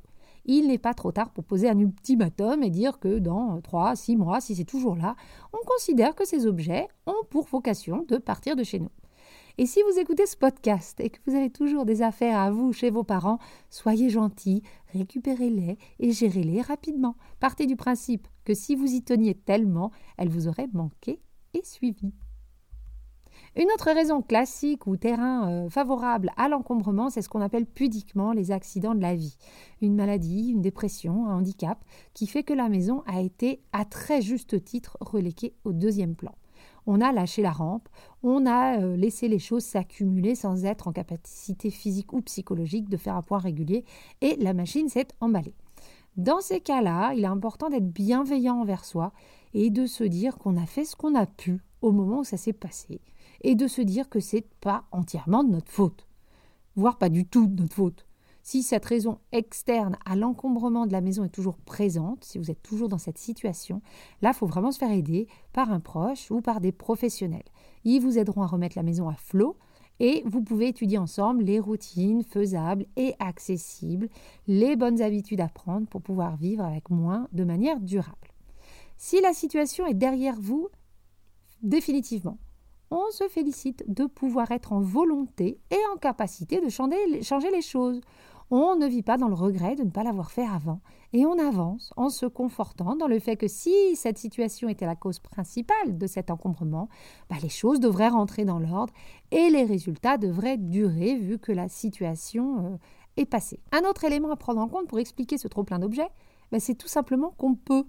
il 0.48 0.68
n'est 0.68 0.77
pas 0.77 0.94
trop 0.94 1.12
tard 1.12 1.30
pour 1.32 1.44
poser 1.44 1.70
un 1.70 1.77
ultimatum 1.77 2.63
et 2.63 2.70
dire 2.70 3.00
que 3.00 3.20
dans 3.20 3.62
3, 3.62 3.96
6 3.96 4.18
mois, 4.18 4.42
si 4.42 4.56
c'est 4.56 4.63
toujours 4.63 4.96
là, 4.96 5.16
on 5.54 5.66
considère 5.66 6.16
que 6.16 6.25
ces 6.25 6.46
objets 6.48 6.88
ont 7.06 7.24
pour 7.30 7.46
vocation 7.46 8.06
de 8.08 8.18
partir 8.18 8.56
de 8.56 8.63
chez 8.63 8.80
nous. 8.80 8.89
Et 9.60 9.66
si 9.66 9.82
vous 9.82 10.00
écoutez 10.00 10.27
ce 10.27 10.38
podcast 10.38 11.00
et 11.00 11.10
que 11.10 11.18
vous 11.25 11.36
avez 11.36 11.50
toujours 11.50 11.86
des 11.86 12.04
affaires 12.04 12.38
à 12.38 12.51
vous 12.51 12.74
chez 12.74 12.92
vos 12.92 13.04
parents, 13.04 13.39
soyez 13.72 14.10
gentils, 14.10 14.62
récupérez-les 14.94 15.80
et 16.00 16.12
gérez-les 16.12 16.62
rapidement. 16.62 17.16
Partez 17.39 17.66
du 17.66 17.75
principe 17.75 18.27
que 18.46 18.54
si 18.54 18.75
vous 18.75 18.94
y 18.94 19.01
teniez 19.01 19.34
tellement, 19.34 19.92
elles 20.18 20.30
vous 20.30 20.48
auraient 20.48 20.70
manqué 20.74 21.20
et 21.56 21.63
suivi. 21.63 22.13
Une 23.60 23.72
autre 23.74 23.92
raison 23.92 24.22
classique 24.22 24.86
ou 24.86 24.98
terrain 24.98 25.50
euh, 25.50 25.70
favorable 25.70 26.32
à 26.38 26.48
l'encombrement, 26.48 27.10
c'est 27.10 27.24
ce 27.24 27.30
qu'on 27.30 27.42
appelle 27.42 27.66
pudiquement 27.66 28.32
les 28.32 28.52
accidents 28.52 28.94
de 28.94 29.02
la 29.02 29.16
vie. 29.16 29.36
Une 29.82 29.96
maladie, 29.96 30.50
une 30.52 30.62
dépression, 30.62 31.26
un 31.26 31.38
handicap, 31.38 31.84
qui 32.14 32.28
fait 32.28 32.44
que 32.44 32.54
la 32.54 32.70
maison 32.70 33.02
a 33.08 33.20
été 33.20 33.60
à 33.74 33.84
très 33.84 34.22
juste 34.22 34.64
titre 34.64 34.96
reléguée 35.02 35.56
au 35.64 35.74
deuxième 35.74 36.14
plan. 36.14 36.36
On 36.86 37.02
a 37.02 37.12
lâché 37.12 37.42
la 37.42 37.52
rampe, 37.52 37.90
on 38.22 38.46
a 38.46 38.80
euh, 38.80 38.96
laissé 38.96 39.28
les 39.28 39.40
choses 39.40 39.64
s'accumuler 39.64 40.36
sans 40.36 40.64
être 40.64 40.88
en 40.88 40.92
capacité 40.92 41.72
physique 41.72 42.14
ou 42.14 42.22
psychologique 42.22 42.90
de 42.90 42.98
faire 42.98 43.16
un 43.16 43.24
point 43.24 43.40
régulier 43.40 43.86
et 44.22 44.36
la 44.36 44.54
machine 44.54 44.88
s'est 44.88 45.08
emballée. 45.20 45.56
Dans 46.16 46.42
ces 46.42 46.60
cas-là, 46.60 47.14
il 47.16 47.24
est 47.24 47.28
important 47.28 47.70
d'être 47.70 47.92
bienveillant 47.92 48.62
envers 48.62 48.86
soi 48.86 49.14
et 49.56 49.72
de 49.72 49.88
se 49.88 50.04
dire 50.04 50.38
qu'on 50.38 50.58
a 50.58 50.68
fait 50.68 50.86
ce 50.86 50.96
qu'on 50.96 51.16
a 51.16 51.26
pu 51.26 51.60
au 51.82 51.92
moment 51.92 52.20
où 52.20 52.24
ça 52.24 52.38
s'est 52.38 52.54
passé 52.54 53.02
et 53.41 53.56
de 53.56 53.67
se 53.67 53.82
dire 53.82 54.10
que 54.10 54.20
c'est 54.20 54.48
pas 54.62 54.86
entièrement 54.91 55.44
de 55.44 55.51
notre 55.51 55.72
faute, 55.72 56.08
voire 56.75 56.98
pas 56.98 57.10
du 57.10 57.25
tout 57.25 57.48
de 57.48 57.62
notre 57.62 57.75
faute. 57.75 58.08
Si 58.48 58.63
cette 58.63 58.86
raison 58.86 59.20
externe 59.34 59.98
à 60.06 60.15
l'encombrement 60.15 60.88
de 60.88 60.94
la 60.94 61.01
maison 61.01 61.25
est 61.25 61.29
toujours 61.36 61.58
présente, 61.58 62.24
si 62.24 62.38
vous 62.38 62.50
êtes 62.50 62.63
toujours 62.63 62.88
dans 62.88 62.98
cette 62.98 63.17
situation, 63.17 63.82
là, 64.22 64.29
il 64.29 64.38
faut 64.38 64.46
vraiment 64.46 64.72
se 64.72 64.77
faire 64.77 64.94
aider 64.94 65.27
par 65.51 65.70
un 65.70 65.82
proche 65.82 66.32
ou 66.32 66.39
par 66.39 66.62
des 66.62 66.72
professionnels. 66.72 67.44
Ils 67.84 68.00
vous 68.00 68.17
aideront 68.17 68.44
à 68.44 68.48
remettre 68.48 68.77
la 68.77 68.84
maison 68.84 69.10
à 69.10 69.15
flot 69.15 69.58
Et 70.00 70.24
vous 70.25 70.41
pouvez 70.41 70.70
étudier 70.70 70.98
ensemble 70.98 71.44
les 71.44 71.60
routines 71.60 72.24
faisables 72.24 72.86
et 72.96 73.15
accessibles, 73.20 74.08
les 74.48 74.77
bonnes 74.77 75.01
habitudes 75.01 75.41
à 75.41 75.50
prendre 75.50 75.88
pour 75.88 76.01
pouvoir 76.01 76.38
vivre 76.38 76.63
avec 76.63 76.89
moins 76.89 77.27
de 77.34 77.44
manière 77.44 77.82
durable. 77.82 78.32
Si 78.96 79.20
la 79.20 79.34
situation 79.34 79.86
est 79.88 79.94
derrière 79.94 80.39
vous, 80.39 80.70
définitivement, 81.63 82.38
on 82.91 83.12
se 83.12 83.27
félicite 83.27 83.84
de 83.88 84.06
pouvoir 84.06 84.51
être 84.51 84.74
en 84.74 84.79
volonté 84.79 85.60
et 85.72 85.79
en 85.94 85.98
capacité 85.98 86.62
de 86.62 86.70
changer 86.70 87.51
les 87.51 87.62
choses. 87.62 88.01
On 88.50 88.77
ne 88.77 88.88
vit 88.88 89.03
pas 89.03 89.17
dans 89.17 89.27
le 89.27 89.36
regret 89.36 89.75
de 89.75 89.84
ne 89.84 89.89
pas 89.89 90.03
l'avoir 90.03 90.32
fait 90.32 90.46
avant 90.46 90.79
et 91.12 91.25
on 91.25 91.38
avance 91.38 91.91
en 91.98 92.10
se 92.10 92.25
confortant 92.25 92.96
dans 92.96 93.08
le 93.08 93.20
fait 93.20 93.36
que 93.36 93.50
si 93.50 93.96
cette 93.98 94.17
situation 94.17 94.70
était 94.70 94.86
la 94.86 94.96
cause 94.96 95.20
principale 95.20 95.98
de 95.98 96.08
cet 96.08 96.32
encombrement, 96.32 96.88
bah, 97.29 97.36
les 97.41 97.50
choses 97.50 97.82
devraient 97.82 98.08
rentrer 98.08 98.46
dans 98.46 98.60
l'ordre 98.60 98.94
et 99.32 99.50
les 99.50 99.65
résultats 99.65 100.17
devraient 100.17 100.58
durer 100.58 101.17
vu 101.17 101.39
que 101.39 101.51
la 101.51 101.67
situation 101.67 102.65
euh, 102.65 102.77
est 103.17 103.25
passée. 103.25 103.60
Un 103.74 103.82
autre 103.82 104.06
élément 104.06 104.32
à 104.32 104.38
prendre 104.38 104.62
en 104.62 104.70
compte 104.70 104.88
pour 104.88 105.00
expliquer 105.00 105.38
ce 105.38 105.50
trop 105.50 105.65
plein 105.65 105.79
d'objets, 105.79 106.10
bah, 106.51 106.62
c'est 106.62 106.75
tout 106.75 106.88
simplement 106.88 107.32
qu'on 107.38 107.56
peut. 107.56 107.86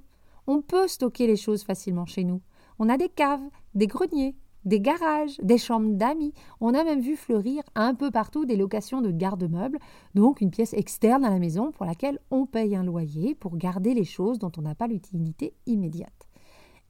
On 0.49 0.61
peut 0.61 0.89
stocker 0.89 1.29
les 1.29 1.37
choses 1.37 1.63
facilement 1.63 2.07
chez 2.07 2.25
nous. 2.25 2.41
On 2.81 2.89
a 2.89 2.97
des 2.97 3.09
caves, 3.09 3.49
des 3.75 3.87
greniers, 3.87 4.35
des 4.69 4.81
garages, 4.81 5.39
des 5.43 5.59
chambres 5.59 5.95
d'amis. 5.95 6.35
On 6.61 6.75
a 6.75 6.85
même 6.85 7.01
vu 7.01 7.17
fleurir 7.17 7.63
un 7.75 7.95
peu 7.95 8.11
partout 8.11 8.45
des 8.45 8.57
locations 8.57 9.01
de 9.01 9.11
garde-meubles, 9.11 9.79
donc 10.15 10.43
une 10.43 10.51
pièce 10.51 10.75
externe 10.75 11.25
à 11.25 11.31
la 11.31 11.39
maison 11.39 11.73
pour 11.73 11.87
laquelle 11.87 12.19
on 12.31 12.45
paye 12.45 12.77
un 12.77 12.85
loyer 12.85 13.35
pour 13.35 13.57
garder 13.57 13.95
les 13.95 14.05
choses 14.05 14.39
dont 14.39 14.53
on 14.59 14.63
n'a 14.63 14.75
pas 14.75 14.87
l'utilité 14.87 15.55
immédiate. 15.67 16.29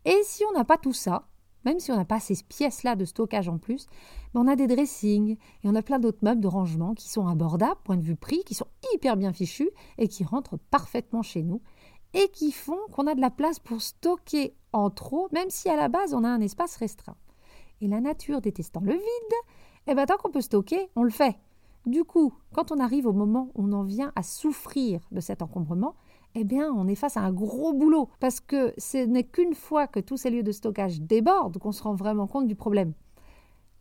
Et 0.04 0.20
si 0.24 0.42
on 0.50 0.52
n'a 0.52 0.64
pas 0.64 0.76
tout 0.76 0.92
ça, 0.92 1.28
même 1.64 1.78
si 1.78 1.92
on 1.92 1.96
n'a 1.96 2.04
pas 2.04 2.18
ces 2.18 2.42
pièces-là 2.48 2.96
de 2.96 3.04
stockage 3.04 3.48
en 3.48 3.58
plus, 3.58 3.86
ben 4.34 4.40
on 4.40 4.48
a 4.48 4.56
des 4.56 4.66
dressings 4.66 5.36
et 5.62 5.68
on 5.68 5.74
a 5.74 5.82
plein 5.82 6.00
d'autres 6.00 6.22
meubles 6.22 6.40
de 6.40 6.48
rangement 6.48 6.94
qui 6.94 7.08
sont 7.08 7.28
abordables, 7.28 7.80
point 7.84 7.96
de 7.96 8.02
vue 8.02 8.16
prix, 8.16 8.42
qui 8.44 8.54
sont 8.54 8.66
hyper 8.92 9.16
bien 9.16 9.32
fichus 9.32 9.70
et 9.98 10.08
qui 10.08 10.24
rentrent 10.24 10.58
parfaitement 10.70 11.22
chez 11.22 11.42
nous 11.42 11.62
et 12.14 12.28
qui 12.28 12.50
font 12.50 12.78
qu'on 12.90 13.06
a 13.06 13.14
de 13.14 13.20
la 13.20 13.30
place 13.30 13.60
pour 13.60 13.82
stocker 13.82 14.56
en 14.72 14.90
trop, 14.90 15.28
même 15.32 15.50
si 15.50 15.68
à 15.68 15.76
la 15.76 15.88
base 15.88 16.14
on 16.14 16.24
a 16.24 16.28
un 16.28 16.40
espace 16.40 16.76
restreint. 16.76 17.16
Et 17.80 17.88
la 17.88 18.00
nature 18.00 18.40
détestant 18.40 18.80
le 18.80 18.92
vide, 18.92 19.34
eh 19.86 19.94
ben, 19.94 20.06
tant 20.06 20.16
qu'on 20.16 20.30
peut 20.30 20.40
stocker, 20.40 20.90
on 20.96 21.02
le 21.02 21.10
fait. 21.10 21.38
Du 21.86 22.04
coup, 22.04 22.34
quand 22.52 22.72
on 22.72 22.80
arrive 22.80 23.06
au 23.06 23.12
moment 23.12 23.50
où 23.54 23.64
on 23.64 23.72
en 23.72 23.84
vient 23.84 24.12
à 24.16 24.22
souffrir 24.22 25.00
de 25.12 25.20
cet 25.20 25.42
encombrement, 25.42 25.94
eh 26.34 26.44
bien, 26.44 26.72
on 26.72 26.86
est 26.86 26.94
face 26.94 27.16
à 27.16 27.20
un 27.20 27.32
gros 27.32 27.72
boulot, 27.72 28.10
parce 28.20 28.40
que 28.40 28.74
ce 28.76 28.98
n'est 28.98 29.24
qu'une 29.24 29.54
fois 29.54 29.86
que 29.86 30.00
tous 30.00 30.16
ces 30.16 30.30
lieux 30.30 30.42
de 30.42 30.52
stockage 30.52 31.00
débordent 31.00 31.58
qu'on 31.58 31.72
se 31.72 31.82
rend 31.82 31.94
vraiment 31.94 32.26
compte 32.26 32.46
du 32.46 32.54
problème. 32.54 32.92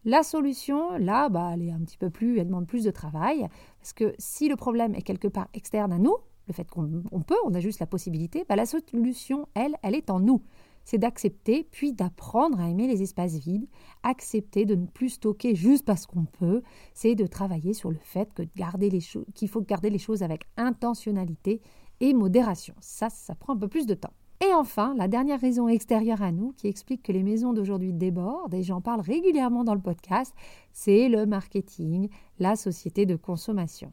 La 0.06 0.24
solution, 0.24 0.98
là, 0.98 1.28
bah, 1.28 1.52
elle 1.54 1.64
est 1.64 1.72
un 1.72 1.80
petit 1.80 1.98
peu 1.98 2.10
plus, 2.10 2.40
elle 2.40 2.48
demande 2.48 2.68
plus 2.68 2.86
de 2.86 2.92
travail, 2.92 3.50
parce 3.80 3.92
que 3.92 4.14
si 4.18 4.48
le 4.48 4.56
problème 4.56 4.96
est 4.96 5.02
quelque 5.02 5.28
part 5.28 5.50
externe 5.54 5.92
à 5.92 5.98
nous, 5.98 6.16
le 6.48 6.54
fait 6.54 6.70
qu'on 6.70 7.22
peut, 7.28 7.36
on 7.44 7.54
a 7.54 7.60
juste 7.60 7.80
la 7.80 7.88
possibilité, 7.88 8.46
bah, 8.48 8.56
la 8.56 8.66
solution, 8.66 9.50
elle, 9.54 9.76
elle 9.82 9.96
est 9.96 10.10
en 10.10 10.22
nous 10.22 10.42
c'est 10.88 10.98
d'accepter, 10.98 11.68
puis 11.70 11.92
d'apprendre 11.92 12.62
à 12.62 12.70
aimer 12.70 12.88
les 12.88 13.02
espaces 13.04 13.34
vides, 13.34 13.68
accepter 14.04 14.64
de 14.64 14.74
ne 14.74 14.86
plus 14.86 15.10
stocker 15.10 15.54
juste 15.54 15.84
parce 15.84 16.06
qu'on 16.06 16.24
peut, 16.24 16.64
c'est 16.94 17.14
de 17.14 17.28
travailler 17.28 17.74
sur 17.74 17.92
le 17.92 18.00
fait 18.02 18.34
que 18.34 18.44
garder 18.56 18.90
les 18.90 19.02
qu'il 19.34 19.50
faut 19.50 19.60
garder 19.60 19.90
les 19.90 19.98
choses 19.98 20.24
avec 20.24 20.44
intentionnalité 20.56 21.60
et 22.00 22.14
modération. 22.14 22.74
Ça, 22.80 23.10
ça 23.10 23.36
prend 23.36 23.56
un 23.56 23.58
peu 23.58 23.68
plus 23.68 23.86
de 23.86 23.96
temps. 23.96 24.14
Et 24.40 24.54
enfin, 24.54 24.96
la 24.96 25.10
dernière 25.10 25.42
raison 25.42 25.68
extérieure 25.68 26.22
à 26.22 26.32
nous 26.32 26.54
qui 26.54 26.68
explique 26.68 27.04
que 27.04 27.12
les 27.12 27.24
maisons 27.24 27.52
d'aujourd'hui 27.52 27.92
débordent, 27.92 28.54
et 28.54 28.64
j'en 28.64 28.80
parle 28.80 29.02
régulièrement 29.02 29.66
dans 29.66 29.76
le 29.76 29.82
podcast, 29.82 30.34
c'est 30.72 31.10
le 31.10 31.26
marketing, 31.26 32.08
la 32.40 32.56
société 32.56 33.06
de 33.06 33.18
consommation 33.18 33.92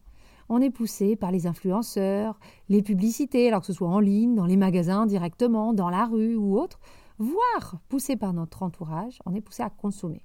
on 0.49 0.61
est 0.61 0.71
poussé 0.71 1.17
par 1.17 1.31
les 1.31 1.47
influenceurs, 1.47 2.39
les 2.69 2.83
publicités, 2.83 3.49
alors 3.49 3.61
que 3.61 3.67
ce 3.67 3.73
soit 3.73 3.89
en 3.89 4.01
ligne, 4.01 4.35
dans 4.35 4.47
les 4.47 4.57
magasins 4.57 5.07
directement, 5.07 5.73
dans 5.73 5.91
la 5.91 6.07
rue 6.07 6.37
ou 6.37 6.59
autre, 6.59 6.79
voire 7.19 7.77
poussé 7.89 8.17
par 8.17 8.33
notre 8.33 8.63
entourage, 8.63 9.19
on 9.27 9.35
est 9.35 9.41
poussé 9.41 9.63
à 9.63 9.71
consommer. 9.71 10.25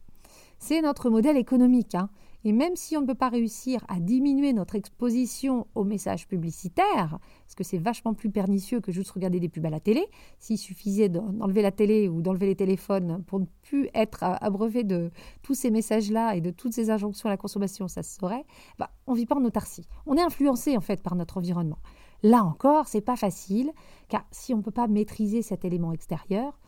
C'est 0.58 0.82
notre 0.82 1.10
modèle 1.10 1.38
économique. 1.38 1.96
Hein. 1.96 2.10
Et 2.46 2.54
même 2.54 2.76
si 2.76 2.96
on 2.96 3.02
ne 3.02 3.06
peut 3.06 3.16
pas 3.16 3.30
réussir 3.30 3.84
à 3.90 4.00
diminuer 4.00 4.54
notre 4.54 4.76
exposition 4.76 5.68
aux 5.76 5.84
messages 5.84 6.28
publicitaires, 6.28 7.20
parce 7.46 7.56
que 7.56 7.64
c'est 7.64 7.78
vachement 7.78 8.14
plus 8.14 8.30
pernicieux 8.30 8.80
que 8.80 8.92
juste 8.92 9.12
regarder 9.12 9.40
des 9.40 9.50
pubs 9.50 9.66
à 9.66 9.70
la 9.70 9.82
télé, 9.82 10.06
s'il 10.38 10.58
suffisait 10.58 11.10
d'enlever 11.10 11.62
la 11.62 11.72
télé 11.72 12.08
ou 12.08 12.22
d'enlever 12.22 12.48
les 12.48 12.56
téléphones 12.56 13.24
pour 13.28 13.42
ne 13.42 13.46
plus 13.64 13.90
être 13.94 14.24
abreuvé 14.24 14.84
de 14.84 15.12
tous 15.42 15.54
ces 15.54 15.70
messages-là 15.70 16.36
et 16.36 16.42
de 16.42 16.52
toutes 16.52 16.74
ces 16.74 16.90
injonctions 16.90 17.28
à 17.28 17.32
la 17.32 17.38
consommation, 17.38 17.88
ça 17.88 18.04
se 18.04 18.18
saurait, 18.18 18.46
bah, 18.78 18.92
on 19.06 19.14
vit 19.14 19.26
pas 19.26 19.36
en 19.36 19.44
autarcie. 19.44 19.88
On 20.06 20.16
est 20.16 20.22
influencé 20.22 20.78
en 20.78 20.82
fait 20.82 21.04
par 21.04 21.16
notre 21.16 21.38
environnement. 21.38 21.80
Là 22.24 22.44
encore, 22.44 22.88
c'est 22.88 23.02
pas 23.02 23.16
facile, 23.16 23.72
car 24.08 24.26
si 24.32 24.54
on 24.54 24.58
ne 24.58 24.64
peut 24.64 24.72
pas 24.72 24.88
maîtriser 24.88 25.42
cet 25.42 25.66
élément 25.66 25.94
extérieur, 25.94 26.60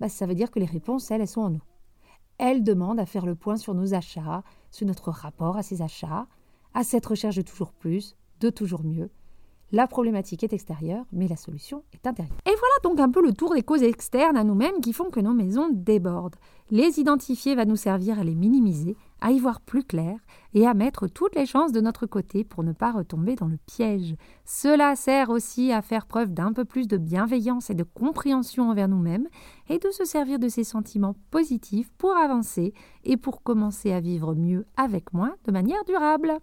bah, 0.00 0.08
ça 0.08 0.26
veut 0.26 0.34
dire 0.34 0.50
que 0.50 0.58
les 0.58 0.66
réponses, 0.66 1.10
elles, 1.10 1.20
elles 1.20 1.28
sont 1.28 1.42
en 1.42 1.50
nous. 1.50 1.62
Elle 2.38 2.62
demande 2.62 3.00
à 3.00 3.06
faire 3.06 3.26
le 3.26 3.34
point 3.34 3.56
sur 3.56 3.74
nos 3.74 3.94
achats, 3.94 4.44
sur 4.70 4.86
notre 4.86 5.10
rapport 5.10 5.56
à 5.56 5.62
ces 5.62 5.82
achats, 5.82 6.26
à 6.74 6.84
cette 6.84 7.06
recherche 7.06 7.36
de 7.36 7.42
toujours 7.42 7.72
plus, 7.72 8.16
de 8.40 8.50
toujours 8.50 8.84
mieux. 8.84 9.10
La 9.70 9.86
problématique 9.86 10.44
est 10.44 10.54
extérieure, 10.54 11.04
mais 11.12 11.28
la 11.28 11.36
solution 11.36 11.82
est 11.92 12.06
intérieure. 12.06 12.38
Et 12.46 12.54
voilà 12.56 12.74
donc 12.82 12.98
un 13.00 13.10
peu 13.10 13.22
le 13.22 13.34
tour 13.34 13.52
des 13.52 13.62
causes 13.62 13.82
externes 13.82 14.38
à 14.38 14.44
nous-mêmes 14.44 14.80
qui 14.80 14.94
font 14.94 15.10
que 15.10 15.20
nos 15.20 15.34
maisons 15.34 15.68
débordent. 15.70 16.36
Les 16.70 16.98
identifier 16.98 17.54
va 17.54 17.66
nous 17.66 17.76
servir 17.76 18.18
à 18.18 18.24
les 18.24 18.34
minimiser, 18.34 18.96
à 19.20 19.30
y 19.30 19.38
voir 19.38 19.60
plus 19.60 19.84
clair 19.84 20.18
et 20.54 20.66
à 20.66 20.72
mettre 20.72 21.06
toutes 21.06 21.34
les 21.34 21.44
chances 21.44 21.72
de 21.72 21.82
notre 21.82 22.06
côté 22.06 22.44
pour 22.44 22.64
ne 22.64 22.72
pas 22.72 22.92
retomber 22.92 23.34
dans 23.34 23.46
le 23.46 23.58
piège. 23.66 24.14
Cela 24.46 24.96
sert 24.96 25.28
aussi 25.28 25.70
à 25.70 25.82
faire 25.82 26.06
preuve 26.06 26.32
d'un 26.32 26.54
peu 26.54 26.64
plus 26.64 26.88
de 26.88 26.96
bienveillance 26.96 27.68
et 27.68 27.74
de 27.74 27.84
compréhension 27.84 28.70
envers 28.70 28.88
nous-mêmes 28.88 29.28
et 29.68 29.78
de 29.78 29.90
se 29.90 30.06
servir 30.06 30.38
de 30.38 30.48
ces 30.48 30.64
sentiments 30.64 31.16
positifs 31.30 31.90
pour 31.98 32.16
avancer 32.16 32.72
et 33.04 33.18
pour 33.18 33.42
commencer 33.42 33.92
à 33.92 34.00
vivre 34.00 34.34
mieux 34.34 34.64
avec 34.78 35.12
moins 35.12 35.34
de 35.44 35.52
manière 35.52 35.84
durable. 35.84 36.38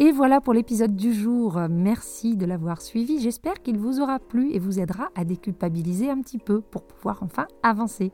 Et 0.00 0.10
voilà 0.10 0.40
pour 0.40 0.54
l'épisode 0.54 0.96
du 0.96 1.14
jour. 1.14 1.60
Merci 1.70 2.36
de 2.36 2.46
l'avoir 2.46 2.82
suivi. 2.82 3.20
J'espère 3.20 3.62
qu'il 3.62 3.78
vous 3.78 4.00
aura 4.00 4.18
plu 4.18 4.50
et 4.52 4.58
vous 4.58 4.80
aidera 4.80 5.10
à 5.14 5.24
déculpabiliser 5.24 6.10
un 6.10 6.20
petit 6.20 6.38
peu 6.38 6.60
pour 6.60 6.82
pouvoir 6.82 7.22
enfin 7.22 7.46
avancer. 7.62 8.10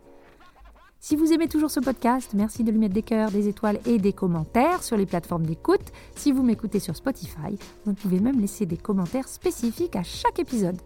Si 0.99 1.17
vous 1.17 1.33
aimez 1.33 1.49
toujours 1.49 1.71
ce 1.71 1.81
podcast, 1.81 2.33
merci 2.35 2.65
de 2.65 2.71
lui 2.71 2.79
mettre 2.79 2.93
des 2.93 3.03
cœurs, 3.03 3.31
des 3.31 3.49
étoiles 3.49 3.81
et 3.87 3.97
des 3.97 4.13
commentaires 4.13 4.83
sur 4.83 4.99
les 4.99 5.07
plateformes 5.07 5.47
d'écoute. 5.47 5.81
Si 6.15 6.33
vous 6.33 6.43
m'écoutez 6.43 6.81
sur 6.81 6.95
Spotify, 6.95 7.59
vous 7.87 7.95
pouvez 7.95 8.21
même 8.21 8.39
laisser 8.39 8.67
des 8.67 8.77
commentaires 8.77 9.27
spécifiques 9.27 9.97
à 9.97 10.03
chaque 10.03 10.39
épisode. 10.39 10.77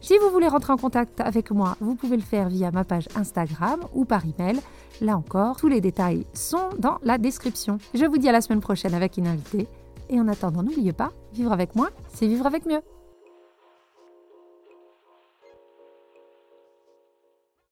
Si 0.00 0.16
vous 0.18 0.30
voulez 0.30 0.46
rentrer 0.46 0.72
en 0.72 0.76
contact 0.76 1.20
avec 1.20 1.50
moi, 1.50 1.76
vous 1.80 1.96
pouvez 1.96 2.16
le 2.16 2.22
faire 2.22 2.48
via 2.48 2.70
ma 2.70 2.84
page 2.84 3.08
Instagram 3.16 3.80
ou 3.92 4.04
par 4.04 4.22
email. 4.24 4.60
Là 5.00 5.16
encore, 5.16 5.56
tous 5.56 5.66
les 5.66 5.80
détails 5.80 6.24
sont 6.32 6.68
dans 6.78 6.98
la 7.02 7.18
description. 7.18 7.78
Je 7.92 8.04
vous 8.04 8.18
dis 8.18 8.28
à 8.28 8.32
la 8.32 8.40
semaine 8.40 8.60
prochaine 8.60 8.94
avec 8.94 9.16
une 9.16 9.26
invitée. 9.26 9.66
Et 10.08 10.20
en 10.20 10.28
attendant, 10.28 10.62
n'oubliez 10.62 10.92
pas, 10.92 11.12
vivre 11.32 11.52
avec 11.52 11.74
moi, 11.74 11.90
c'est 12.08 12.26
vivre 12.26 12.46
avec 12.46 12.66
mieux. 12.66 12.80